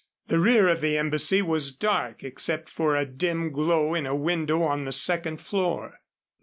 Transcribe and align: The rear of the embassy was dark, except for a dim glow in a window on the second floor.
The 0.29 0.39
rear 0.39 0.67
of 0.67 0.81
the 0.81 0.97
embassy 0.97 1.43
was 1.43 1.71
dark, 1.75 2.23
except 2.23 2.69
for 2.69 2.95
a 2.95 3.05
dim 3.05 3.51
glow 3.51 3.93
in 3.93 4.07
a 4.07 4.15
window 4.15 4.63
on 4.63 4.83
the 4.85 4.91
second 4.91 5.39
floor. 5.39 5.99